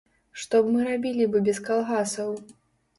[0.43, 2.37] Што б мы рабілі бы без калгасаў?